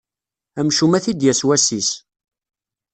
Amcum 0.59 0.91
ad 0.97 1.03
t-id-yas 1.03 1.41
wass-is! 1.47 1.89